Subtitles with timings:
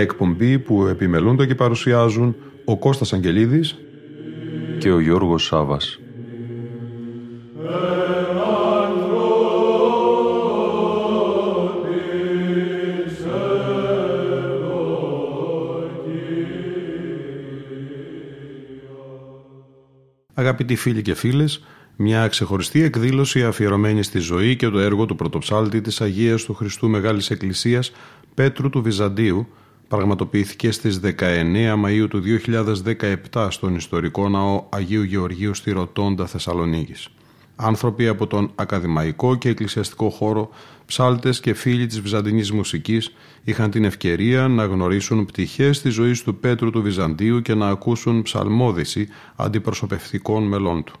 [0.00, 3.78] εκπομπή που επιμελούνται και παρουσιάζουν ο Κώστας Αγγελίδης
[4.78, 5.98] και ο Γιώργος Σάβας.
[20.34, 21.64] Αγαπητοί φίλοι και φίλες,
[21.96, 26.88] μια ξεχωριστή εκδήλωση αφιερωμένη στη ζωή και το έργο του πρωτοψάλτη της Αγίας του Χριστού
[26.88, 27.92] Μεγάλης Εκκλησίας
[28.34, 29.46] Πέτρου του Βυζαντίου
[29.90, 31.14] πραγματοποιήθηκε στις 19
[31.84, 32.22] Μαΐου του
[33.32, 37.08] 2017 στον ιστορικό ναό Αγίου Γεωργίου στη Ρωτώντα Θεσσαλονίκης.
[37.56, 40.50] Άνθρωποι από τον ακαδημαϊκό και εκκλησιαστικό χώρο,
[40.86, 46.34] ψάλτες και φίλοι της βυζαντινής μουσικής είχαν την ευκαιρία να γνωρίσουν πτυχές της ζωής του
[46.34, 50.94] Πέτρου του Βυζαντίου και να ακούσουν ψαλμόδηση αντιπροσωπευτικών μελών του.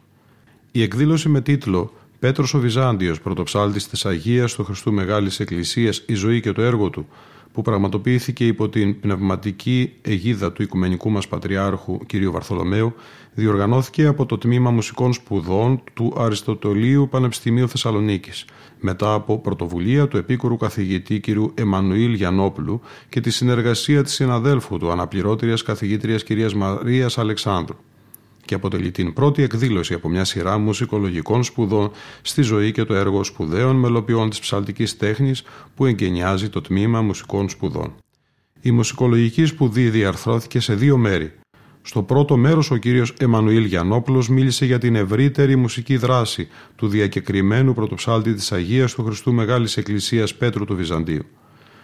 [0.72, 6.14] Η εκδήλωση με τίτλο «Πέτρος ο Βυζάντιος, πρωτοψάλτης της Αγίας του Χριστού Μεγάλης Εκκλησίας, η
[6.14, 7.08] ζωή και το έργο του»
[7.52, 12.24] που πραγματοποιήθηκε υπό την πνευματική αιγίδα του Οικουμενικού μας Πατριάρχου κ.
[12.30, 12.94] Βαρθολομαίου,
[13.34, 18.44] διοργανώθηκε από το Τμήμα Μουσικών Σπουδών του Αριστοτελείου Πανεπιστημίου Θεσσαλονίκης,
[18.80, 21.26] μετά από πρωτοβουλία του επίκουρου καθηγητή κ.
[21.54, 26.52] Εμμανουήλ Γιανόπουλου και τη συνεργασία της συναδέλφου του αναπληρώτριας καθηγήτριας κ.
[26.52, 27.76] Μαρίας Αλεξάνδρου
[28.50, 31.90] και αποτελεί την πρώτη εκδήλωση από μια σειρά μουσικολογικών σπουδών
[32.22, 35.42] στη ζωή και το έργο σπουδαίων μελοποιών της ψαλτικής τέχνης
[35.74, 37.94] που εγκαινιάζει το τμήμα μουσικών σπουδών.
[38.60, 41.32] Η μουσικολογική σπουδή διαρθρώθηκε σε δύο μέρη.
[41.82, 47.74] Στο πρώτο μέρος ο κύριος Εμμανουήλ Γιαννόπουλος μίλησε για την ευρύτερη μουσική δράση του διακεκριμένου
[47.74, 51.24] πρωτοψάλτη της Αγίας του Χριστού Μεγάλης Εκκλησίας Πέτρου του Βυζαντίου.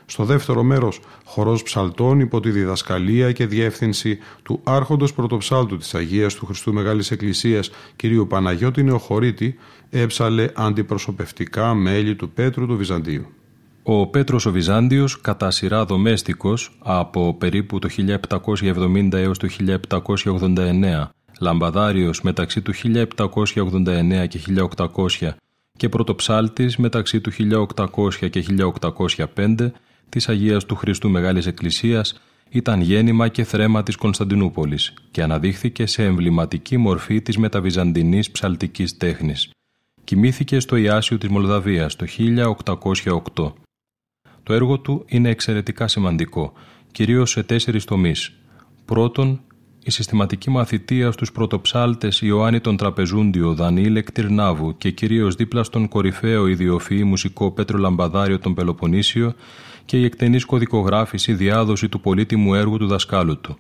[0.07, 6.35] Στο δεύτερο μέρος, χορός ψαλτών υπό τη διδασκαλία και διεύθυνση του άρχοντος πρωτοψάλτου της Αγίας
[6.35, 8.07] του Χριστού Μεγάλης Εκκλησίας κ.
[8.29, 9.55] Παναγιώτη Νεοχωρίτη
[9.91, 13.27] έψαλε αντιπροσωπευτικά μέλη του Πέτρου του Βυζαντίου.
[13.83, 17.89] Ο Πέτρος ο Βυζάντιος κατά σειρά δομέστικος από περίπου το
[18.59, 19.49] 1770 έως το
[20.25, 24.41] 1789, λαμπαδάριος μεταξύ του 1789 και
[24.77, 25.29] 1800
[25.77, 27.33] και πρωτοψάλτης μεταξύ του
[27.75, 28.45] 1800 και
[29.35, 29.71] 1805
[30.09, 36.05] της Αγίας του Χριστού Μεγάλης Εκκλησίας ήταν γέννημα και θρέμα της Κωνσταντινούπολης και αναδείχθηκε σε
[36.05, 39.51] εμβληματική μορφή της μεταβυζαντινής ψαλτικής τέχνης.
[40.05, 43.53] Κοιμήθηκε στο Ιάσιο της Μολδαβίας το 1808.
[44.43, 46.53] Το έργο του είναι εξαιρετικά σημαντικό,
[46.93, 48.33] κυρίως σε τέσσερις τομείς.
[48.85, 49.41] Πρώτον,
[49.85, 56.47] η συστηματική μαθητεία στους πρωτοψάλτες Ιωάννη τον Τραπεζούντιο, Δανίλε Κτυρνάβου και κυρίως δίπλα στον κορυφαίο
[56.47, 59.35] ιδιοφυή μουσικό Πέτρο Λαμπαδάριο τον Πελοποννήσιο
[59.87, 63.57] και η εκτενής κωδικογράφηση διάδοση του πολύτιμου έργου του δασκάλου του.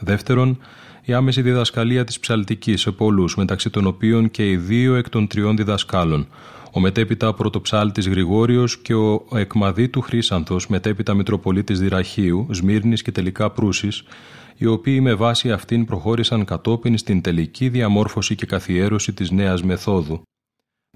[0.00, 0.58] Δεύτερον,
[1.04, 5.26] η άμεση διδασκαλία της ψαλτικής σε πολλούς, μεταξύ των οποίων και οι δύο εκ των
[5.26, 6.28] τριών διδασκάλων,
[6.72, 13.50] ο μετέπειτα πρωτοψάλτης Γρηγόριος και ο εκμαδί του Χρήσανθος, μετέπειτα Μητροπολίτης Δυραχίου, Σμύρνης και τελικά
[13.50, 14.02] Προύσης,
[14.56, 20.22] οι οποίοι με βάση αυτήν προχώρησαν κατόπιν στην τελική διαμόρφωση και καθιέρωση της νέας μεθόδου.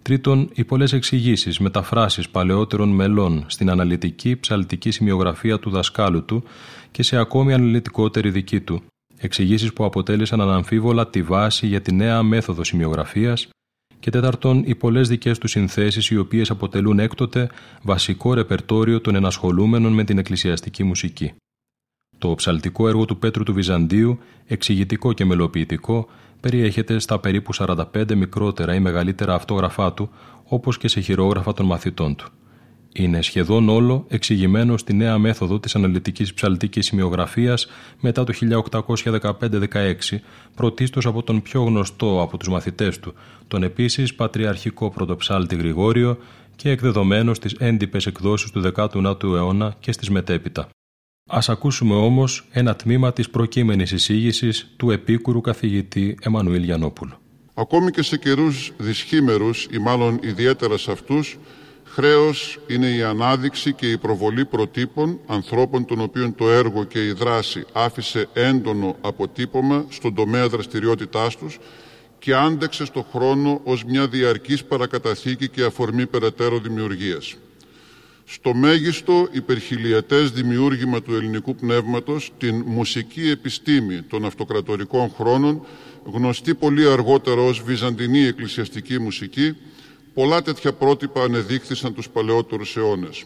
[0.04, 6.44] Τρίτον, οι πολλές εξηγήσεις, μεταφράσεις παλαιότερων μελών στην αναλυτική ψαλτική σημειογραφία του δασκάλου του
[6.90, 8.82] και σε ακόμη αναλυτικότερη δική του.
[9.16, 13.48] Εξηγήσεις που αποτέλεσαν αναμφίβολα τη βάση για τη νέα μέθοδο σημειογραφίας.
[14.00, 17.50] Και τέταρτον, οι πολλές δικές του συνθέσεις, οι οποίες αποτελούν έκτοτε
[17.82, 21.32] βασικό ρεπερτόριο των ενασχολούμενων με την εκκλησιαστική μουσική.
[22.18, 26.08] Το ψαλτικό έργο του Πέτρου του Βυζαντίου, εξηγητικό και μελοποιητικό,
[26.44, 30.10] περιέχεται στα περίπου 45 μικρότερα ή μεγαλύτερα αυτόγραφά του,
[30.44, 32.28] όπως και σε χειρόγραφα των μαθητών του.
[32.92, 37.66] Είναι σχεδόν όλο εξηγημένο στη νέα μέθοδο της αναλυτικής ψαλτικής σημειογραφίας
[38.00, 40.20] μετά το 1815-16,
[40.54, 43.14] πρωτίστως από τον πιο γνωστό από τους μαθητές του,
[43.48, 46.18] τον επίσης πατριαρχικό πρωτοψάλτη Γρηγόριο
[46.56, 50.68] και εκδεδομένος στις έντυπες εκδόσεις του 19ου αιώνα και στις μετέπειτα.
[51.26, 57.12] Ας ακούσουμε όμως ένα τμήμα της προκείμενης εισήγησης του επίκουρου καθηγητή Εμμανουήλ Γιαννόπουλου.
[57.54, 61.38] Ακόμη και σε καιρούς δυσχήμερους ή μάλλον ιδιαίτερα σε αυτούς,
[61.84, 67.12] χρέος είναι η ανάδειξη και η προβολή προτύπων ανθρώπων των οποίων το έργο και η
[67.12, 71.58] δράση άφησε έντονο αποτύπωμα στον τομέα δραστηριότητάς τους
[72.18, 77.36] και άντεξε στο χρόνο ως μια διαρκής παρακαταθήκη και αφορμή περαιτέρω δημιουργίας.
[78.24, 85.66] Στο μέγιστο υπερχιλιατές δημιούργημα του ελληνικού πνεύματος, την μουσική επιστήμη των αυτοκρατορικών χρόνων,
[86.04, 89.56] γνωστή πολύ αργότερα ως βυζαντινή εκκλησιαστική μουσική,
[90.14, 93.24] πολλά τέτοια πρότυπα ανεδείχθησαν τους παλαιότερους αιώνες.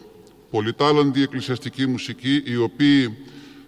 [0.51, 3.17] Πολυτάλαντη εκκλησιαστική μουσική, οι οποίοι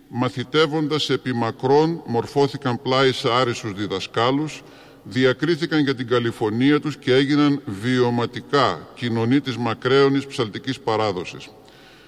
[0.08, 4.64] μαθητεύοντας επί μακρόν μορφώθηκαν πλάι σε άρισους διδασκάλους,
[5.04, 11.50] διακρίθηκαν για την καλυφωνία τους και έγιναν βιωματικά κοινωνή της μακραίωνης ψαλτικής παράδοσης.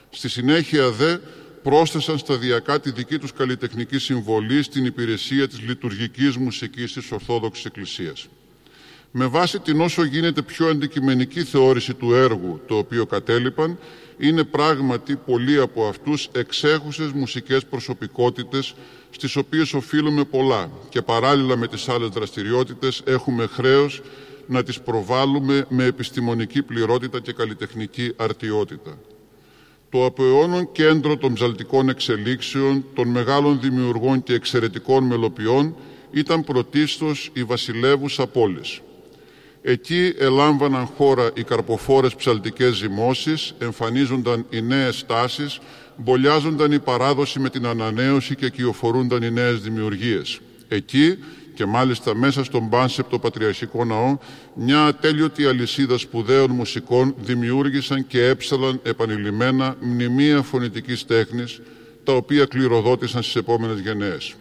[0.10, 1.18] Στη συνέχεια δε
[1.64, 8.28] πρόσθεσαν σταδιακά τη δική τους καλλιτεχνική συμβολή στην υπηρεσία της λειτουργικής μουσικής της Ορθόδοξης Εκκλησίας.
[9.16, 13.78] Με βάση την όσο γίνεται πιο αντικειμενική θεώρηση του έργου το οποίο κατέλειπαν,
[14.18, 18.76] είναι πράγματι πολλοί από αυτούς εξέχουσες μουσικές προσωπικότητες
[19.10, 24.02] στις οποίες οφείλουμε πολλά και παράλληλα με τις άλλες δραστηριότητες έχουμε χρέος
[24.48, 28.98] να τις προβάλλουμε με επιστημονική πληρότητα και καλλιτεχνική αρτιότητα.
[29.90, 30.24] Το από
[30.72, 35.76] κέντρο των ψαλτικών εξελίξεων, των μεγάλων δημιουργών και εξαιρετικών μελοποιών
[36.12, 38.82] ήταν πρωτίστως η βασιλεύουσα πόλης.
[39.66, 45.60] Εκεί ελάμβαναν χώρα οι καρποφόρες ψαλτικές ζυμώσεις, εμφανίζονταν οι νέες τάσεις,
[45.98, 50.40] μπολιάζονταν η παράδοση με την ανανέωση και κυοφορούνταν οι νέες δημιουργίες.
[50.68, 51.18] Εκεί
[51.54, 54.18] και μάλιστα μέσα στον Πάνσεπτο Πατριαρχικό Ναό,
[54.54, 61.62] μια ατέλειωτη αλυσίδα σπουδαίων μουσικών δημιούργησαν και έψαλαν επανειλημμένα μνημεία φωνητικής τέχνης,
[62.04, 64.34] τα οποία κληροδότησαν στις επόμενες γενναίες.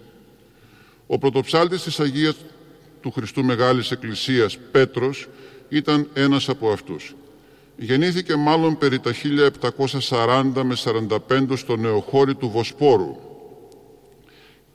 [1.06, 2.34] Ο πρωτοψάλτης της Αγίας
[3.02, 5.28] του Χριστού Μεγάλης Εκκλησίας Πέτρος
[5.68, 7.14] ήταν ένας από αυτούς.
[7.76, 13.16] Γεννήθηκε μάλλον περί τα 1740 με 45 στο νεοχώρι του Βοσπόρου.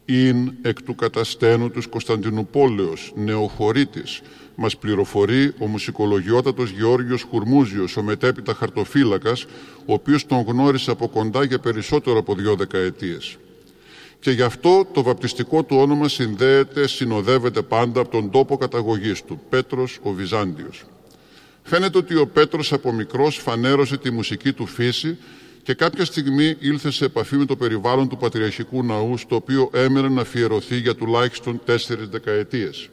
[0.05, 4.21] «Ειν εκ του καταστένου τους Κωνσταντινούπολεως, νεοχωρίτης»,
[4.55, 9.45] μας πληροφορεί ο μουσικολογιότατος Γεώργιος Χουρμούζιος, ο μετέπειτα χαρτοφύλακας,
[9.85, 13.37] ο οποίος τον γνώρισε από κοντά για περισσότερο από δύο δεκαετίες
[14.27, 19.41] και γι' αυτό το βαπτιστικό του όνομα συνδέεται, συνοδεύεται πάντα από τον τόπο καταγωγής του,
[19.49, 20.85] Πέτρος ο Βυζάντιος.
[21.63, 25.17] Φαίνεται ότι ο Πέτρος από μικρός φανέρωσε τη μουσική του φύση
[25.63, 30.09] και κάποια στιγμή ήλθε σε επαφή με το περιβάλλον του Πατριαρχικού Ναού, στο οποίο έμενε
[30.09, 32.89] να αφιερωθεί για τουλάχιστον τέσσερις δεκαετίες.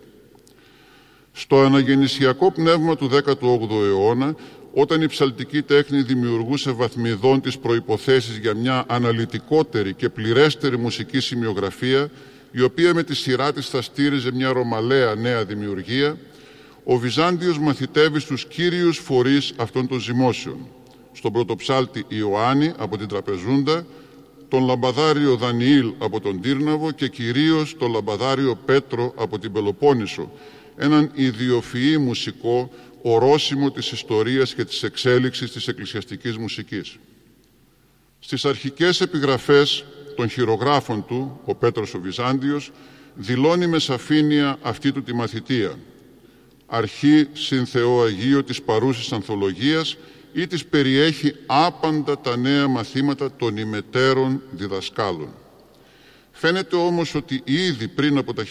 [1.36, 4.34] Στο αναγεννησιακό πνεύμα του 18ου αιώνα,
[4.75, 12.10] όταν η ψαλτική τέχνη δημιουργούσε βαθμιδών τις προϋποθέσεις για μια αναλυτικότερη και πληρέστερη μουσική σημειογραφία,
[12.50, 16.16] η οποία με τη σειρά της θα στήριζε μια ρωμαλαία νέα δημιουργία,
[16.84, 20.69] ο Βυζάντιος μαθητεύει στους κύριους φορείς αυτών των ζυμώσεων.
[21.12, 23.86] Στον πρωτοψάλτη Ιωάννη από την Τραπεζούντα,
[24.48, 30.31] τον λαμπαδάριο Δανιήλ από τον Τύρναβο και κυρίως τον λαμπαδάριο Πέτρο από την Πελοπόννησο,
[30.76, 32.70] έναν ιδιοφυή μουσικό
[33.02, 36.96] ορόσημο της ιστορίας και της εξέλιξης της εκκλησιαστικής μουσικής.
[38.18, 39.84] Στις αρχικές επιγραφές
[40.16, 42.72] των χειρογράφων του, ο Πέτρος ο Βυζάντιος,
[43.14, 45.78] δηλώνει με σαφήνεια αυτή του τη μαθητεία,
[46.66, 49.96] αρχή συν Θεό Αγίο της παρούσης ανθολογίας
[50.32, 55.28] ή της περιέχει άπαντα τα νέα μαθήματα των ημετέρων διδασκάλων.
[56.32, 58.44] Φαίνεται όμως ότι ήδη πριν από τα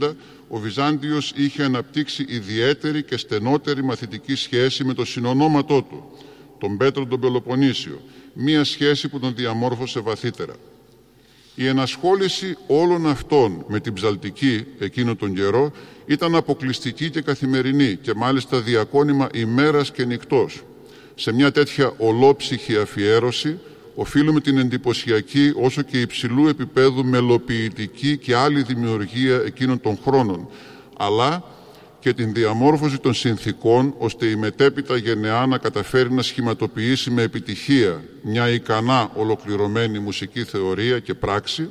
[0.00, 0.16] 1770
[0.52, 6.12] ο Βυζάντιος είχε αναπτύξει ιδιαίτερη και στενότερη μαθητική σχέση με το συνονόματό του,
[6.58, 8.00] τον Πέτρο τον Πελοποννήσιο,
[8.32, 10.54] μία σχέση που τον διαμόρφωσε βαθύτερα.
[11.54, 15.72] Η ενασχόληση όλων αυτών με την ψαλτική εκείνο τον καιρό
[16.06, 20.62] ήταν αποκλειστική και καθημερινή και μάλιστα διακόνημα ημέρας και νυχτός.
[21.14, 23.58] Σε μια τέτοια ολόψυχη αφιέρωση
[24.00, 30.48] οφείλουμε την εντυπωσιακή όσο και υψηλού επίπεδου μελοποιητική και άλλη δημιουργία εκείνων των χρόνων,
[30.96, 31.44] αλλά
[32.00, 38.04] και την διαμόρφωση των συνθήκων ώστε η μετέπειτα γενεά να καταφέρει να σχηματοποιήσει με επιτυχία
[38.22, 41.70] μια ικανά ολοκληρωμένη μουσική θεωρία και πράξη,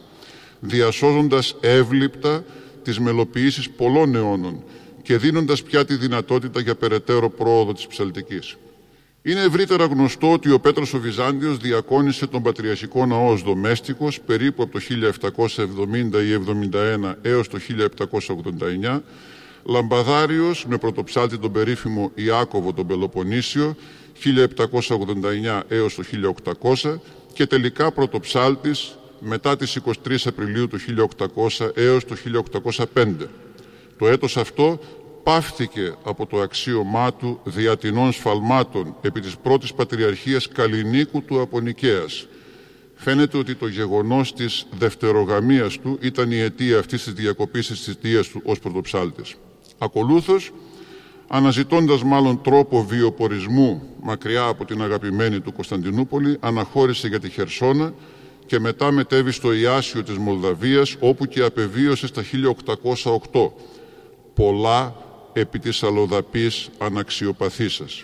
[0.60, 2.44] διασώζοντας εύληπτα
[2.84, 4.64] τις μελοποιήσεις πολλών αιώνων
[5.02, 8.56] και δίνοντας πια τη δυνατότητα για περαιτέρω πρόοδο της ψαλτικής.
[9.22, 14.64] Είναι ευρύτερα γνωστό ότι ο Πέτρος ο Βυζάντιος διακόνησε τον Πατριαρχικό Ναό ως δομέστικος περίπου
[14.64, 16.44] από το 1770 ή
[17.04, 17.58] 71 έως το
[18.90, 19.00] 1789,
[19.64, 23.76] Λαμπαδάριος με πρωτοψάλτη τον περίφημο Ιάκωβο τον Πελοποννήσιο
[24.24, 26.04] 1789 έως το
[26.82, 27.00] 1800
[27.34, 30.78] και τελικά πρωτοψάλτης μετά τις 23 Απριλίου του
[31.58, 32.16] 1800 έως το
[32.94, 33.28] 1805.
[33.98, 34.80] Το έτος αυτό
[35.24, 42.28] πάυθηκε από το αξίωμά του διατηνών σφαλμάτων επί της πρώτης πατριαρχίας Καλλινίκου του Απονικέας.
[42.96, 48.28] Φαίνεται ότι το γεγονός της δευτερογαμίας του ήταν η αιτία αυτής της διακοπής της θητείας
[48.28, 49.36] του ως πρωτοψάλτης.
[49.78, 50.52] Ακολούθως,
[51.28, 57.94] αναζητώντας μάλλον τρόπο βιοπορισμού μακριά από την αγαπημένη του Κωνσταντινούπολη, αναχώρησε για τη Χερσόνα
[58.46, 63.54] και μετά μετέβη στο Ιάσιο της Μολδαβίας, όπου και απεβίωσε στα 1808.
[64.34, 64.96] Πολλά
[65.40, 68.04] επί της αλλοδαπής αναξιοπαθήσας.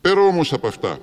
[0.00, 0.98] Πέρα όμως από αυτά,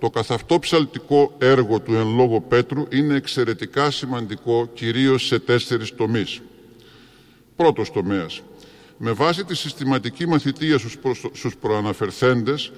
[0.00, 6.40] το καθαυτό ψαλτικό έργο του εν λόγω Πέτρου είναι εξαιρετικά σημαντικό κυρίως σε τέσσερις τομείς.
[7.56, 8.40] Πρώτος τομέας.
[8.96, 10.78] Με βάση τη συστηματική μαθητεία
[11.32, 12.72] στους προαναφερθέντες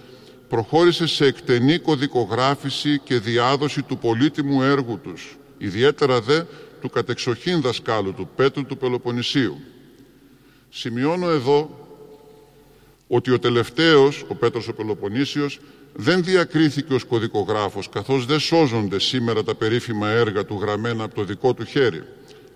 [0.48, 6.42] προχώρησε σε εκτενή κωδικογράφηση και διάδοση του πολύτιμου έργου τους, ιδιαίτερα δε
[6.80, 9.60] του κατεξοχήν δασκάλου του Πέτρου του Πελοποννησίου.
[10.70, 11.83] Σημειώνω εδώ
[13.14, 15.60] ότι ο τελευταίος, ο Πέτρος ο Πελοποννήσιος,
[15.92, 21.24] δεν διακρίθηκε ως κωδικογράφος, καθώς δεν σώζονται σήμερα τα περίφημα έργα του γραμμένα από το
[21.24, 22.02] δικό του χέρι.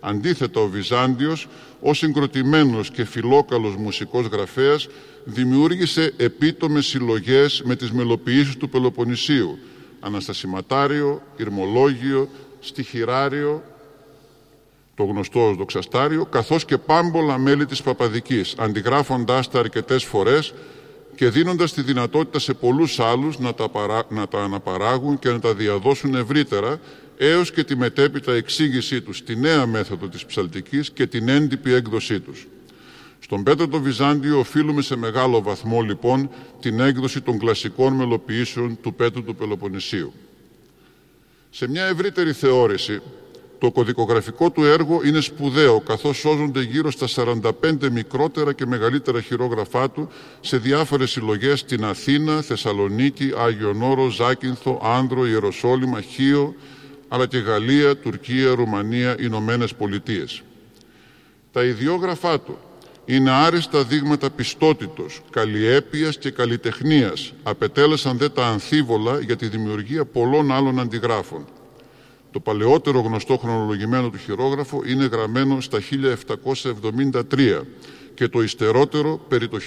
[0.01, 1.49] Αντίθετα, ο Βυζάντιος,
[1.81, 4.89] ως συγκροτημένος και φιλόκαλος μουσικός γραφέας,
[5.25, 9.59] δημιούργησε επίτομες συλλογές με τις μελοποιήσεις του Πελοποννησίου,
[10.01, 12.29] Αναστασιματάριο, Ηρμολόγιο,
[12.61, 13.63] Στιχηράριο,
[14.99, 20.55] το γνωστό ως δοξαστάριο, καθώς και πάμπολα μέλη της Παπαδικής, αντιγράφοντάς τα αρκετές φορές
[21.15, 23.71] και δίνοντας τη δυνατότητα σε πολλούς άλλους να τα,
[24.09, 26.81] να τα αναπαράγουν και να τα διαδώσουν ευρύτερα,
[27.17, 32.21] έως και τη μετέπειτα εξήγησή τους, τη νέα μέθοδο της ψαλτικής και την έντυπη έκδοσή
[32.21, 32.47] τους.
[33.19, 38.95] Στον Πέτρο το Βυζάντιο οφείλουμε σε μεγάλο βαθμό λοιπόν την έκδοση των κλασικών μελοποιήσεων του
[38.95, 40.13] Πέτρου του Πελοποννησίου.
[41.51, 43.01] Σε μια ευρύτερη θεώρηση,
[43.59, 49.91] το κωδικογραφικό του έργο είναι σπουδαίο, καθώς σώζονται γύρω στα 45 μικρότερα και μεγαλύτερα χειρόγραφά
[49.91, 50.09] του
[50.41, 56.55] σε διάφορες συλλογές στην Αθήνα, Θεσσαλονίκη, Άγιον Όρο, Ζάκυνθο, Άνδρο, Ιεροσόλυμα, Χίο,
[57.09, 60.43] αλλά και Γαλλία, Τουρκία, Ρουμανία, Ηνωμένες Πολιτείες.
[61.53, 62.59] Τα ιδιόγραφά του
[63.05, 67.33] είναι άριστα δείγματα πιστότητος, καλλιέπειας και καλλιτεχνίας.
[67.43, 71.47] Απετέλεσαν δε τα ανθίβολα για τη δημιουργία πολλών άλλων αντιγράφων.
[72.31, 75.79] Το παλαιότερο γνωστό χρονολογημένο του χειρόγραφο είναι γραμμένο στα
[77.31, 77.61] 1773
[78.15, 79.59] και το υστερότερο περί το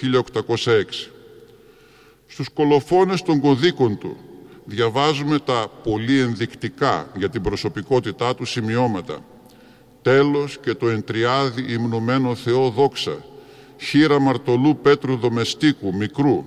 [0.48, 1.10] 1806.
[2.28, 4.18] Στους κολοφόνες των κωδίκων του
[4.66, 9.26] διαβάζουμε τα πολύ ενδεικτικά για την προσωπικότητά του σημειώματα.
[10.02, 13.26] Τέλος και το εντριάδι υμνωμένο Θεό δόξα,
[13.78, 16.46] χείρα μαρτωλού Πέτρου Δομεστίκου, μικρού,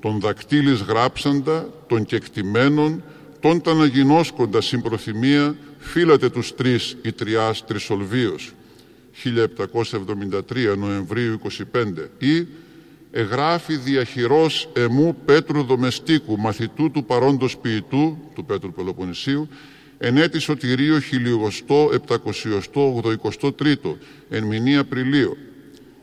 [0.00, 3.02] τον δακτύλις γράψαντα, των κεκτημένων,
[3.42, 8.52] τον ταναγινώσκοντα συμπροθυμία, φύλατε τους τρεις η τριάς Τρισολβίος,
[9.12, 11.40] 1773 Νοεμβρίου
[11.72, 12.46] 25 ή
[13.10, 19.48] εγγράφει διαχειρός εμού Πέτρου Δομεστίκου, μαθητού του παρόντος ποιητού, του Πέτρου Πελοποννησίου,
[19.98, 23.54] εν έτης σωτηρίο χιλιογοστό επτακοσιοστό ογδοικοστό
[24.28, 25.36] εν μηνύ Απριλίου.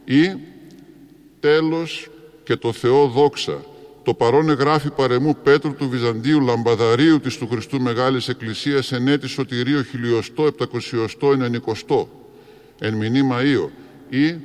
[0.06, 0.36] Ή
[1.40, 2.10] τέλος
[2.44, 3.64] και το Θεό δόξα,
[4.04, 9.28] το παρόν εγγράφει παρεμού Πέτρου του Βυζαντίου Λαμπαδαρίου της του Χριστού Μεγάλης Εκκλησίας εν έτη
[9.28, 12.10] σωτηρίο χιλιοστό επτακοσιοστό ενενικοστό,
[12.80, 13.70] εν μηνύ Μαΐο.
[14.10, 14.36] Ή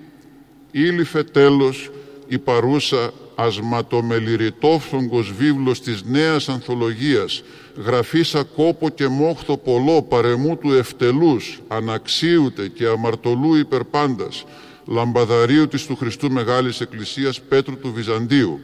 [0.70, 1.90] ήλυφε τέλος
[2.28, 7.42] η παρούσα ασματομεληρητόφθογκος βίβλος της νέας ανθολογίας
[7.84, 14.44] γραφήσα κόπο και μόχθο πολλό παρεμού του ευτελούς αναξίουτε και αμαρτωλού υπερπάντας
[14.86, 18.60] λαμπαδαρίου της του Χριστού Μεγάλης Εκκλησίας Πέτρου του Βυζαντίου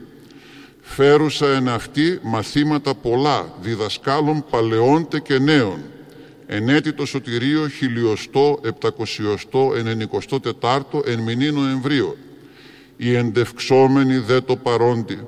[0.94, 5.78] φέρουσα εν αυτή μαθήματα πολλά διδασκάλων παλαιόντε και νέων.
[6.46, 12.16] Εν έτη το σωτηρίο χιλιοστό επτακοσιοστό ενενικοστό τετάρτο εν μηνύ Νοεμβρίου.
[12.96, 15.18] Οι εντευξόμενοι δε το παρόντι,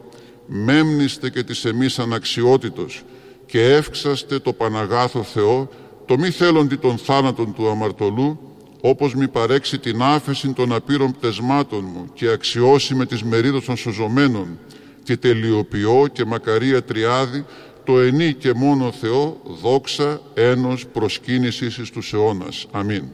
[0.46, 3.02] μέμνηστε και της εμείς αναξιότητος
[3.46, 5.68] και εύξαστε το Παναγάθο Θεό,
[6.06, 8.38] το μη θέλοντι των θάνατων του αμαρτωλού,
[8.80, 13.76] όπως μη παρέξει την άφεση των απείρων πτεσμάτων μου και αξιώσει με τις μερίδες των
[13.76, 14.58] σωζωμένων
[15.02, 17.44] και τελειοποιώ και μακαρία τριάδη
[17.84, 22.66] το ενή και μόνο Θεό δόξα ένος προσκύνησης εις τους αιώνας.
[22.70, 23.04] Αμήν.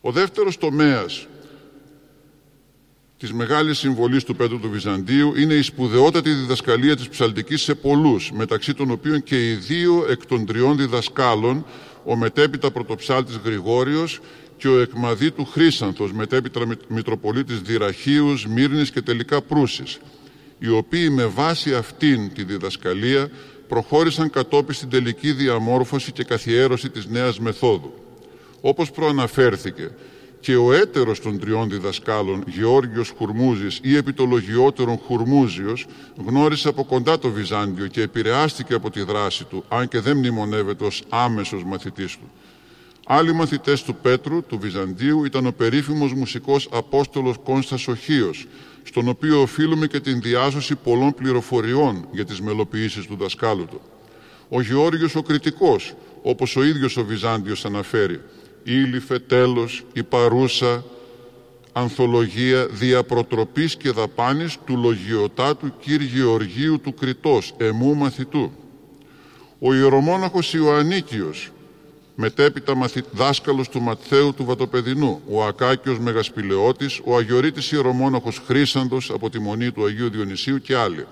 [0.00, 1.26] Ο δεύτερος τομέας
[3.18, 8.32] της μεγάλης συμβολής του Πέτρου του Βυζαντίου είναι η σπουδαιότατη διδασκαλία της ψαλτικής σε πολλούς,
[8.32, 11.66] μεταξύ των οποίων και οι δύο εκ των τριών διδασκάλων,
[12.04, 14.20] ο μετέπειτα πρωτοψάλτης Γρηγόριος
[14.58, 19.98] και ο εκμαδί του Χρύσανθος, μετέπειτα Μητροπολίτης Δυραχίους, Μύρνης και τελικά Προύσης,
[20.58, 23.30] οι οποίοι με βάση αυτήν τη διδασκαλία
[23.68, 27.92] προχώρησαν κατόπιν στην τελική διαμόρφωση και καθιέρωση της νέας μεθόδου.
[28.60, 29.90] Όπως προαναφέρθηκε,
[30.40, 35.86] και ο έτερος των τριών διδασκάλων, Γεώργιος Χουρμούζης ή επιτολογιότερον Χουρμούζιος,
[36.26, 40.84] γνώρισε από κοντά το Βυζάντιο και επηρεάστηκε από τη δράση του, αν και δεν μνημονεύεται
[40.84, 42.30] ως άμεσος μαθητής του.
[43.10, 48.46] Άλλοι μαθητές του Πέτρου, του Βυζαντίου, ήταν ο περίφημος μουσικός Απόστολος Κόνστας Οχίος,
[48.82, 53.80] στον οποίο οφείλουμε και την διάσωση πολλών πληροφοριών για τις μελοποιήσεις του δασκάλου του.
[54.48, 58.20] Ο Γεώργιος ο Κριτικός, όπως ο ίδιος ο Βυζάντιος αναφέρει,
[58.64, 60.84] «Ήλιφε τέλος, η παρούσα,
[61.72, 68.52] ανθολογία διαπροτροπής και δαπάνης του λογιοτάτου κύρ Γεωργίου του Κριτός, εμού μαθητού.
[69.58, 71.50] Ο ιερομόναχος Ιωαννίκιος,
[72.20, 73.02] μετέπειτα μαθη...
[73.12, 79.70] δάσκαλος του Ματθαίου του Βατοπεδινού, ο Ακάκιος Μεγασπηλαιώτης, ο Αγιορείτης ιερομόναχος Χρήσαντος από τη Μονή
[79.70, 81.06] του Αγίου Διονυσίου και άλλοι.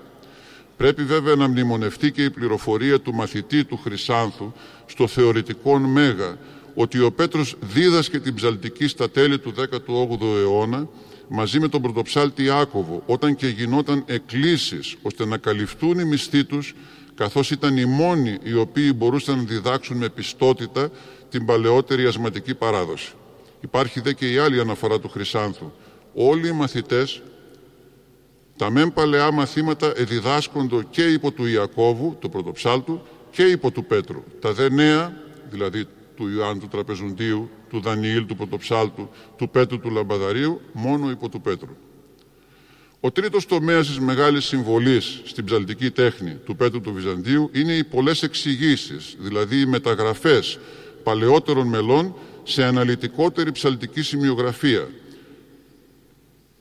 [0.77, 4.51] Πρέπει βέβαια να μνημονευτεί και η πληροφορία του μαθητή του Χρυσάνθου
[4.85, 6.37] στο θεωρητικό Μέγα
[6.75, 10.87] ότι ο Πέτρος δίδασκε την ψαλτική στα τέλη του 18ου αιώνα
[11.27, 16.73] μαζί με τον πρωτοψάλτη Ιάκωβο όταν και γινόταν εκκλήσεις ώστε να καλυφθούν οι μισθοί τους
[17.17, 20.89] καθώς ήταν οι μόνοι οι οποίοι μπορούσαν να διδάξουν με πιστότητα
[21.29, 23.13] την παλαιότερη ασματική παράδοση.
[23.61, 25.71] Υπάρχει δε και η άλλη αναφορά του Χρυσάνθου.
[26.13, 27.21] Όλοι οι μαθητές,
[28.57, 34.23] τα μεν παλαιά μαθήματα εδιδάσκοντο και υπό του Ιακώβου, του πρωτοψάλτου, και υπό του Πέτρου.
[34.39, 35.13] Τα δε νέα,
[35.49, 41.29] δηλαδή του Ιωάννου του Τραπεζουντίου, του Δανιήλ του Πρωτοψάλτου, του Πέτρου του Λαμπαδαρίου, μόνο υπό
[41.29, 41.75] του Πέτρου.
[42.99, 47.83] Ο τρίτος τομέας της μεγάλης συμβολής στην ψαλτική τέχνη του Πέτρου του Βυζαντίου είναι οι
[47.83, 50.59] πολλές εξηγήσεις, δηλαδή οι μεταγραφές
[51.03, 54.87] παλαιότερων μελών σε αναλυτικότερη ψαλτική σημειογραφία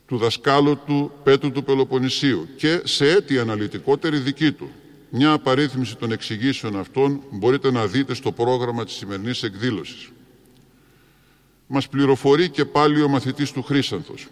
[0.07, 4.71] του δασκάλου του Πέτρου του Πελοποννησίου και σε έτη αναλυτικότερη δική του.
[5.11, 10.11] Μια απαρίθμηση των εξηγήσεων αυτών μπορείτε να δείτε στο πρόγραμμα της σημερινής εκδήλωσης.
[11.67, 14.27] Μας πληροφορεί και πάλι ο μαθητής του Χρήσανθος.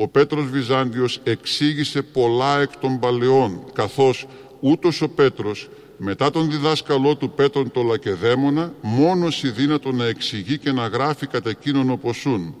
[0.00, 4.26] Ο Πέτρος Βυζάντιος εξήγησε πολλά εκ των παλαιών, καθώς
[4.60, 10.58] ούτως ο Πέτρος μετά τον διδάσκαλό του Πέτρον το Λακεδαίμονα μόνος η δύνατο να εξηγεί
[10.58, 12.54] και να γράφει κατά εκείνον οπωσούν.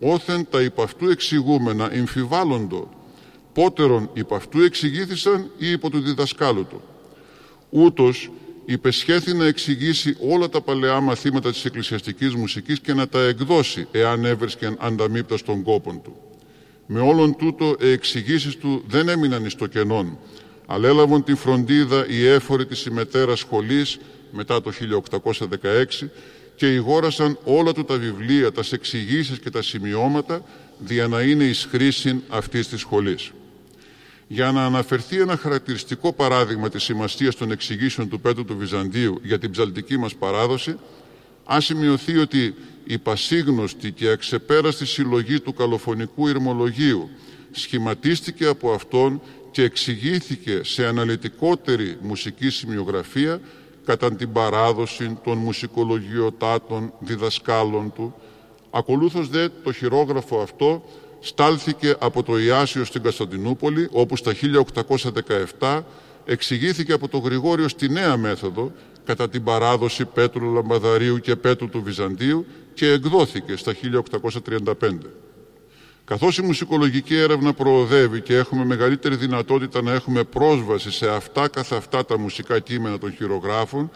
[0.00, 2.88] Όθεν τα υπ' αυτού εξηγούμενα εμφιβάλλοντο,
[3.52, 6.80] πότερον υπ' αυτού εξηγήθησαν ή υπό του διδασκάλου του.
[7.70, 8.30] Ούτως
[8.64, 14.24] υπεσχέθη να εξηγήσει όλα τα παλαιά μαθήματα της εκκλησιαστικής μουσικής και να τα εκδώσει εάν
[14.24, 16.29] έβρισκε ανταμείπτα στον κόπον του.
[16.92, 20.18] Με όλον τούτο οι εξηγήσεις του δεν έμειναν εις το κενόν,
[20.66, 23.98] αλλά έλαβαν την φροντίδα οι έφοροι της ημετέρας σχολής
[24.30, 26.08] μετά το 1816
[26.56, 30.42] και ηγόρασαν όλα του τα βιβλία, τας εξηγήσεις και τα σημειώματα
[30.78, 33.30] δια να είναι εις χρήση αυτής της σχολής.
[34.26, 39.38] Για να αναφερθεί ένα χαρακτηριστικό παράδειγμα της σημασίας των εξηγήσεων του Πέτρου του Βυζαντίου για
[39.38, 40.76] την ψαλτική μας παράδοση,
[41.52, 47.10] αν σημειωθεί ότι η πασίγνωστη και αξεπέραστη συλλογή του καλοφωνικού ηρμολογίου
[47.50, 53.40] σχηματίστηκε από αυτόν και εξηγήθηκε σε αναλυτικότερη μουσική σημειογραφία
[53.84, 58.14] κατά την παράδοση των μουσικολογιοτάτων διδασκάλων του.
[58.70, 60.84] Ακολούθως δε το χειρόγραφο αυτό
[61.20, 64.32] στάλθηκε από το Ιάσιο στην Κασταντινούπολη, όπου στα
[65.58, 65.82] 1817
[66.24, 68.72] εξηγήθηκε από τον Γρηγόριο στη νέα μέθοδο
[69.04, 74.72] κατά την παράδοση Πέτρου Λαμπαδαρίου και Πέτρου του Βυζαντίου και εκδόθηκε στα 1835.
[76.04, 81.72] Καθώς η μουσικολογική έρευνα προοδεύει και έχουμε μεγαλύτερη δυνατότητα να έχουμε πρόσβαση σε αυτά καθ'
[81.72, 83.90] αυτά τα μουσικά κείμενα των χειρογράφων,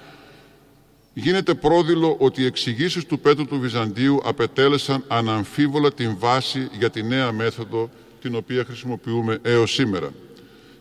[1.15, 7.03] γίνεται πρόδειλο ότι οι εξηγήσεις του Πέτρου του Βυζαντίου απετέλεσαν αναμφίβολα την βάση για τη
[7.03, 7.91] νέα μέθοδο
[8.21, 10.13] την οποία χρησιμοποιούμε έως σήμερα.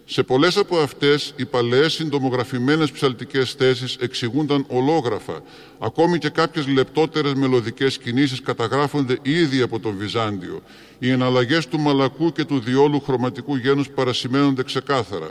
[0.06, 5.44] Σε πολλές από αυτές οι παλαιές συντομογραφημένες ψαλτικές θέσεις εξηγούνταν ολόγραφα.
[5.80, 10.62] Ακόμη και κάποιες λεπτότερες μελωδικές κινήσεις καταγράφονται ήδη από το Βυζάντιο.
[11.00, 15.30] Οι εναλλαγές του μαλακού και του διόλου χρωματικού γένους παρασημένονται ξεκάθαρα.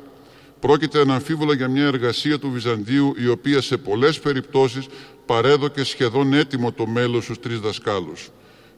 [0.61, 4.87] Πρόκειται αναμφίβολα για μια εργασία του Βυζαντίου η οποία σε πολλές περιπτώσεις
[5.27, 8.29] παρέδοκε σχεδόν έτοιμο το μέλος στους τρεις δασκάλους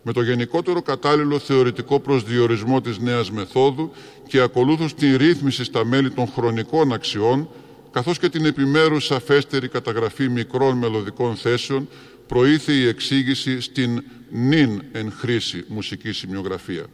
[0.07, 3.90] με το γενικότερο κατάλληλο θεωρητικό προσδιορισμό της νέας μεθόδου
[4.27, 7.49] και ακολούθως την ρύθμιση στα μέλη των χρονικών αξιών,
[7.90, 11.88] καθώς και την επιμέρους σαφέστερη καταγραφή μικρών μελωδικών θέσεων,
[12.27, 16.87] προήθε η εξήγηση στην νυν εν χρήση μουσική σημειογραφία.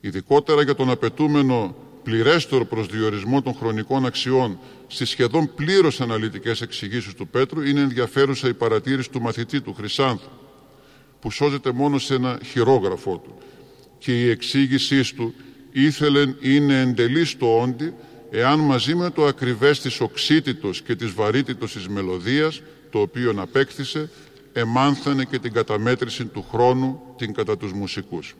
[0.00, 7.28] Ειδικότερα για τον απαιτούμενο πληρέστερο προσδιορισμό των χρονικών αξιών στις σχεδόν πλήρως αναλυτικές εξηγήσεις του
[7.28, 10.28] Πέτρου είναι ενδιαφέρουσα η παρατήρηση του μαθητή του Χρυσάνθου,
[11.20, 13.34] που σώζεται μόνο σε ένα χειρόγραφό του
[13.98, 15.34] και η εξήγησή του
[15.72, 17.94] ήθελεν είναι εντελής το όντι
[18.30, 24.10] εάν μαζί με το ακριβές της οξύτητος και της βαρύτητος της μελωδίας το οποίο απέκτησε
[24.52, 28.34] εμάνθανε και την καταμέτρηση του χρόνου την κατά τους μουσικούς.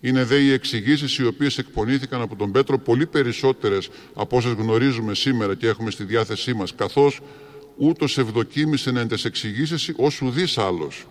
[0.00, 5.14] Είναι δε οι εξηγήσεις οι οποίες εκπονήθηκαν από τον Πέτρο πολύ περισσότερες από όσες γνωρίζουμε
[5.14, 7.20] σήμερα και έχουμε στη διάθεσή μας, καθώς
[7.76, 11.06] ούτως ευδοκίμησε να τι εξηγήσεις ω ουδή άλλος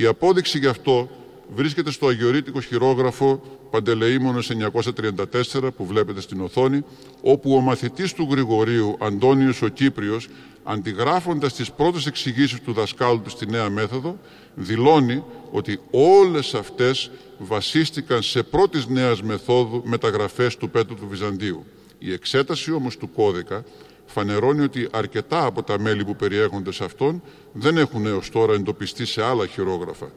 [0.00, 1.08] Η απόδειξη γι' αυτό
[1.54, 6.84] βρίσκεται στο αγιορείτικο χειρόγραφο Παντελεήμονος 934 που βλέπετε στην οθόνη,
[7.22, 10.28] όπου ο μαθητής του Γρηγορίου, Αντώνιος ο Κύπριος,
[10.62, 14.18] αντιγράφοντας τις πρώτες εξηγήσεις του δασκάλου του στη νέα μέθοδο,
[14.54, 21.64] δηλώνει ότι όλες αυτές βασίστηκαν σε πρώτης νέας μεθόδου μεταγραφές του Πέτρου του Βυζαντίου.
[21.98, 23.64] Η εξέταση όμως του κώδικα
[24.10, 29.06] φανερώνει ότι αρκετά από τα μέλη που περιέχονται σε αυτόν δεν έχουν έως τώρα εντοπιστεί
[29.06, 30.12] σε άλλα χειρόγραφα.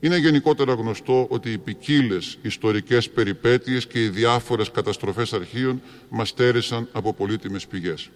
[0.00, 6.88] Είναι γενικότερα γνωστό ότι οι ποικίλες ιστορικές περιπέτειες και οι διάφορες καταστροφές αρχείων μας στέρισαν
[6.92, 8.10] από πολύτιμες πηγές.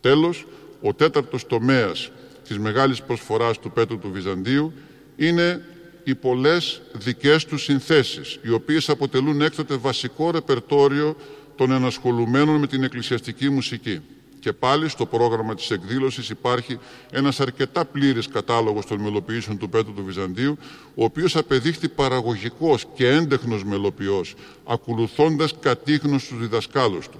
[0.00, 0.46] Τέλος,
[0.80, 2.10] ο τέταρτος τομέας
[2.48, 4.72] της μεγάλης προσφοράς του Πέτρου του Βυζαντίου
[5.16, 5.64] είναι
[6.04, 11.16] οι πολλές δικές του συνθέσεις, οι οποίες αποτελούν έκτοτε βασικό ρεπερτόριο
[11.56, 14.00] των ενασχολουμένων με την εκκλησιαστική μουσική.
[14.42, 16.78] Και πάλι στο πρόγραμμα της εκδήλωσης υπάρχει
[17.10, 20.58] ένας αρκετά πλήρης κατάλογος των μελοποιήσεων του Πέτρου του Βυζαντίου,
[20.94, 27.18] ο οποίος απεδείχθη παραγωγικός και έντεχνος μελοποιός, ακολουθώντας κατήχνος τους διδασκάλους του.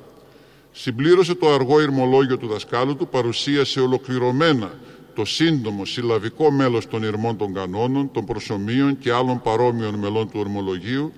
[0.73, 4.73] Συμπλήρωσε το αργό ηρμολόγιο του δασκάλου του, παρουσίασε ολοκληρωμένα
[5.15, 10.41] το σύντομο συλλαβικό μέλος των ηρμών των κανόνων, των προσωμείων και άλλων παρόμοιων μελών του
[10.41, 11.13] ορμολογίου,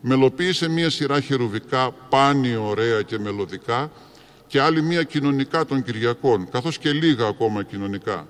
[0.00, 3.90] μελοποίησε μία σειρά χερουβικά, πάνι, ωραία και μελωδικά
[4.46, 8.26] και άλλη μία κοινωνικά των Κυριακών, καθώς και λίγα ακόμα κοινωνικά.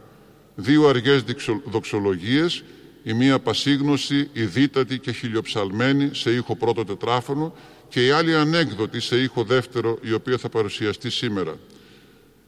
[0.55, 1.25] Δύο αργές
[1.65, 2.65] δοξολογίες,
[3.03, 7.55] η μία πασίγνωση, η δίτατη και χιλιοψαλμένη σε ήχο πρώτο τετράφωνο
[7.89, 11.59] και η άλλη ανέκδοτη σε ήχο δεύτερο, η οποία θα παρουσιαστεί σήμερα.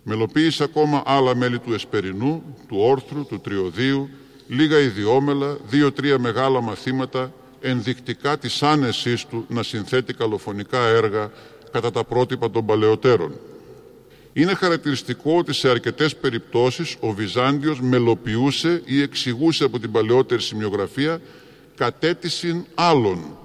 [0.02, 4.08] Μελοποίησε ακόμα άλλα μέλη του Εσπερινού, του Όρθρου, του Τριωδίου,
[4.48, 11.30] λίγα ιδιόμελα, δύο-τρία μεγάλα μαθήματα, ενδεικτικά της άνεσής του να συνθέτει καλοφωνικά έργα
[11.72, 13.32] κατά τα πρότυπα των παλαιότερων.
[14.32, 21.20] Είναι χαρακτηριστικό ότι σε αρκετές περιπτώσεις ο Βυζάντιος μελοποιούσε ή εξηγούσε από την παλαιότερη σημειογραφία
[21.76, 23.38] κατέτηση άλλων,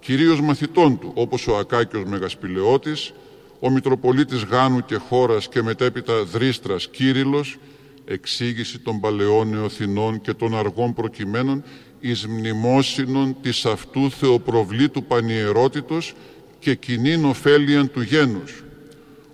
[0.00, 3.12] κυρίως μαθητών του, όπως ο Ακάκιος Μεγασπηλαιώτης,
[3.60, 7.58] ο Μητροπολίτης Γάνου και Χώρας και μετέπειτα Δρίστρας Κύριλος,
[8.04, 11.62] εξήγηση των παλαιών Νεοθινών και των αργών προκειμένων
[12.00, 16.14] εις μνημόσυνον της αυτού θεοπροβλήτου πανιερότητος
[16.58, 18.64] και κοινήν ωφέλιαν του γένους,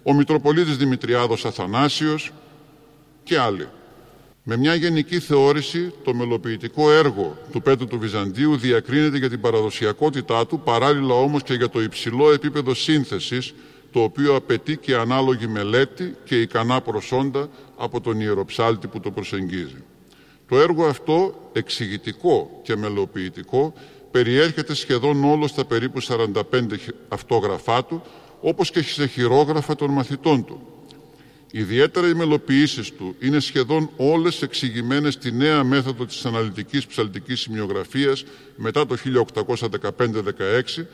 [0.09, 2.33] ο Μητροπολίτης Δημητριάδος Αθανάσιος
[3.23, 3.69] και άλλοι.
[4.43, 10.47] Με μια γενική θεώρηση, το μελοποιητικό έργο του Πέτρου του Βυζαντίου διακρίνεται για την παραδοσιακότητά
[10.47, 13.55] του, παράλληλα όμως και για το υψηλό επίπεδο σύνθεσης,
[13.93, 19.85] το οποίο απαιτεί και ανάλογη μελέτη και ικανά προσόντα από τον ιεροψάλτη που το προσεγγίζει.
[20.49, 23.73] Το έργο αυτό, εξηγητικό και μελοποιητικό,
[24.11, 26.33] περιέρχεται σχεδόν όλο στα περίπου 45
[27.09, 28.03] αυτόγραφά του,
[28.41, 30.61] όπως και σε χειρόγραφα των μαθητών του.
[31.51, 38.25] Ιδιαίτερα οι μελοποιήσεις του είναι σχεδόν όλες εξηγημένες στη νέα μέθοδο της αναλυτικής ψαλτικής σημειογραφίας
[38.57, 40.87] μετά το 1815-16,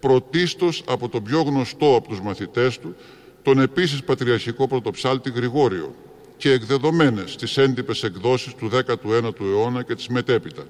[0.00, 2.94] πρωτίστως από τον πιο γνωστό από τους μαθητές του,
[3.42, 5.94] τον επίσης πατριαρχικό πρωτοψάλτη Γρηγόριο
[6.36, 10.62] και εκδεδομένες στις έντυπες εκδόσεις του 19ου αιώνα και της μετέπειτα.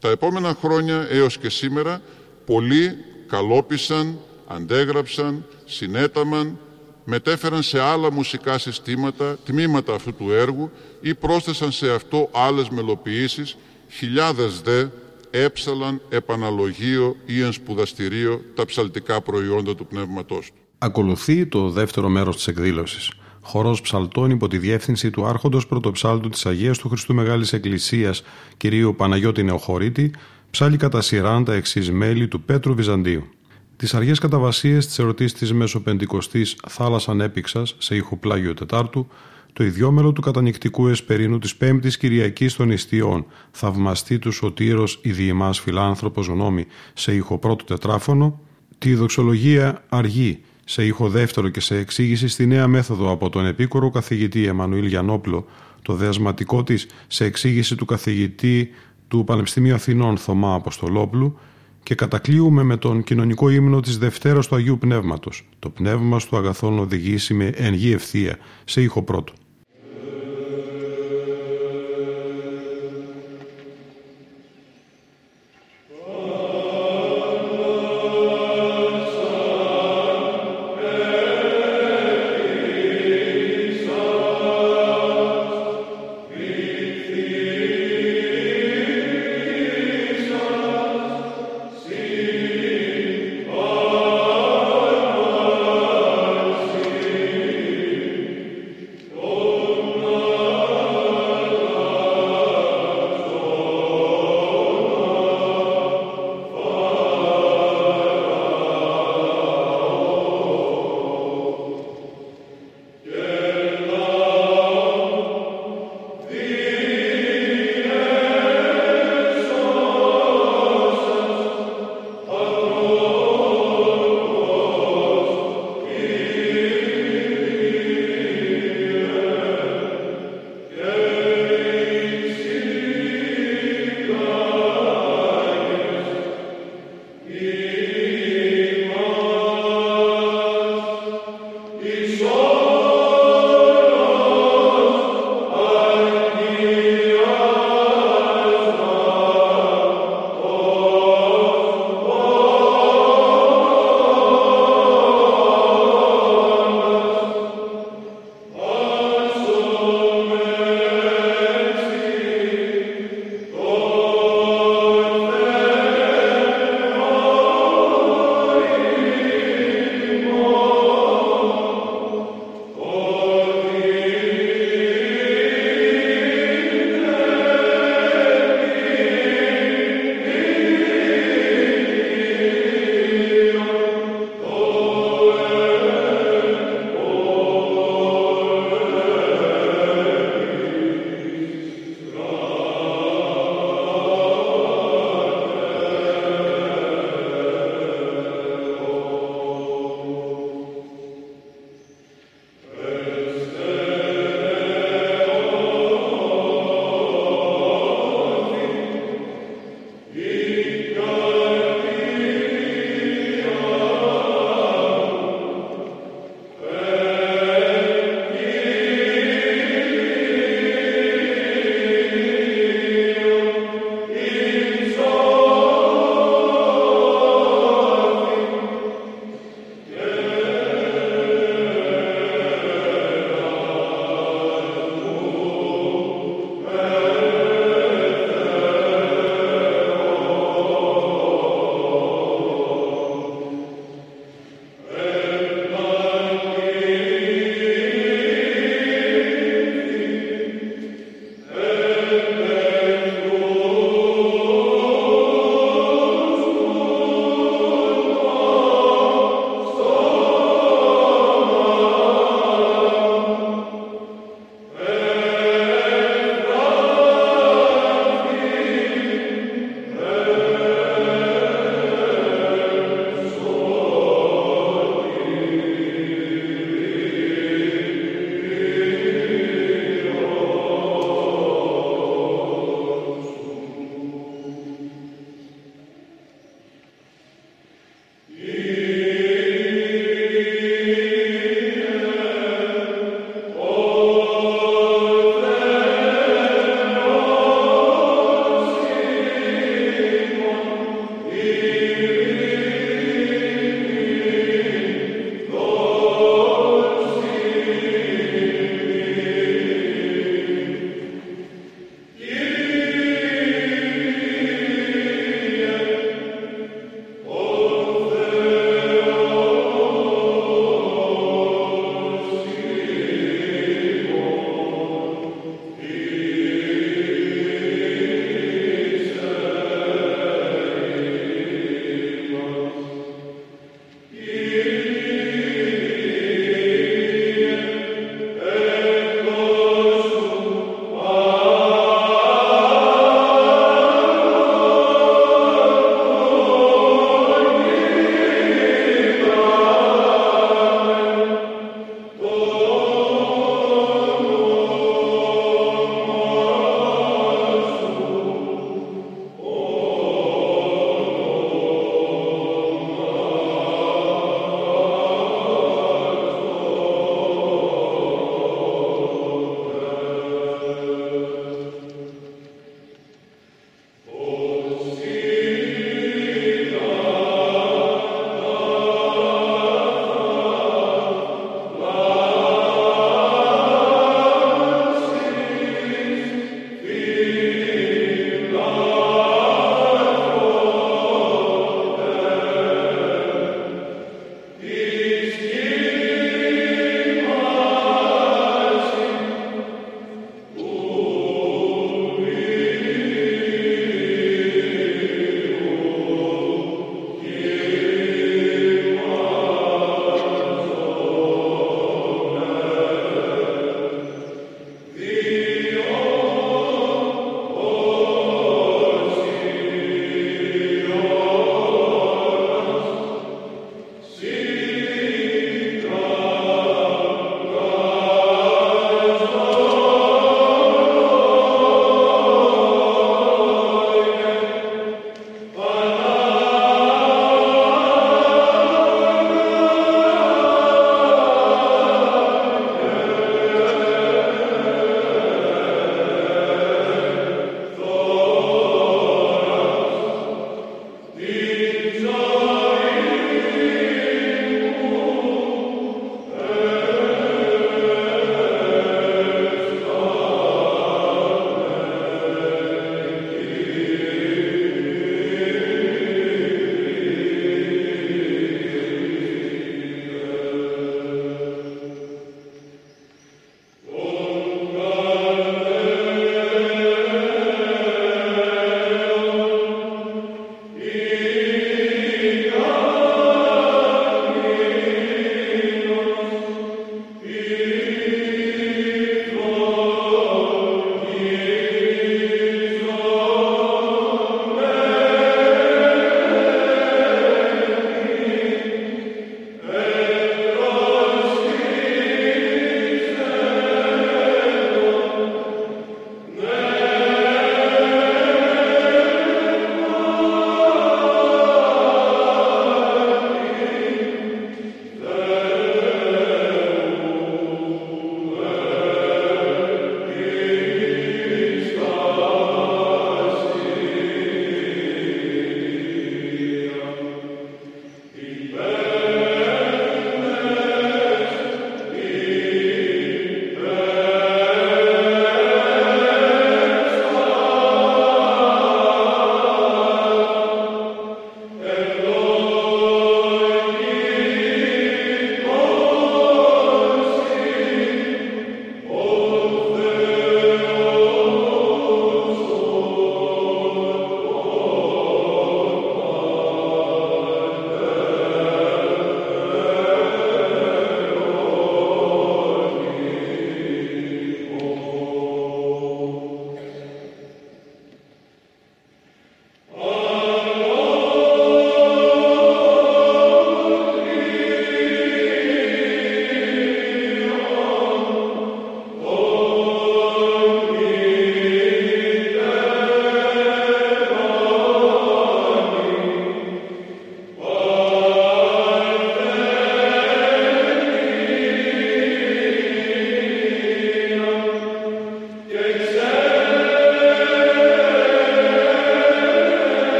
[0.00, 2.02] Τα επόμενα χρόνια έως και σήμερα
[2.44, 2.96] πολλοί
[3.26, 6.58] καλόπισαν αντέγραψαν, συνέταμαν,
[7.04, 13.56] μετέφεραν σε άλλα μουσικά συστήματα τμήματα αυτού του έργου ή πρόσθεσαν σε αυτό άλλες μελοποιήσεις,
[13.88, 14.86] χιλιάδες δε
[15.30, 20.60] έψαλαν επαναλογείο ή ενσπουδαστηρίο τα ψαλτικά προϊόντα του πνεύματός του.
[20.78, 23.12] Ακολουθεί το δεύτερο μέρος της εκδήλωσης.
[23.40, 28.22] Χορός ψαλτών υπό τη διεύθυνση του άρχοντος πρωτοψάλτου της Αγίας του Χριστού Μεγάλης Εκκλησίας
[28.56, 30.10] κυρίου Παναγιώτη Νεοχωρίτη,
[30.50, 33.35] ψάλει κατά σειράν τα εξής μέλη του Πέτρου Βυζαντίου.
[33.76, 39.06] Τις αργές καταβασίες της ερωτής της Μεσοπεντηκοστή Θάλασσα Ανέπηξα σε ήχο πλάγιο Τετάρτου,
[39.52, 46.26] το ιδιόμελο του κατανικτικού εσπερίνου της Πέμπτης Κυριακής των Ιστιών, θαυμαστή του σωτήρος ιδιαιμά φιλάνθρωπος
[46.26, 48.40] γνώμη σε ήχο πρώτο τετράφωνο,
[48.78, 53.90] τη δοξολογία αργή σε ήχο δεύτερο και σε εξήγηση στη νέα μέθοδο από τον επίκορο
[53.90, 55.46] καθηγητή Εμμανουήλ Γιανόπλο,
[55.82, 58.70] το δεασματικό της σε εξήγηση του καθηγητή
[59.08, 61.38] του Πανεπιστημίου Αθηνών Θωμά Αποστολόπλου
[61.86, 65.48] και κατακλείουμε με τον κοινωνικό ύμνο της Δευτέρας του Αγίου Πνεύματος.
[65.58, 69.32] Το πνεύμα του αγαθόν οδηγήσει με εν γη ευθεία, σε ήχο πρώτο.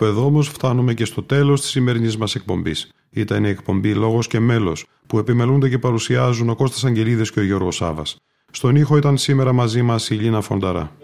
[0.00, 2.92] Κάπου εδώ όμως φτάνουμε και στο τέλος της σημερινής μας εκπομπής.
[3.10, 7.42] Ήταν η εκπομπή Λόγος και Μέλος, που επιμελούνται και παρουσιάζουν ο Κώστας Αγγελίδης και ο
[7.42, 8.16] Γιώργος Σάβας.
[8.50, 10.96] Στον ήχο ήταν σήμερα μαζί μας η Λίνα Φονταρά.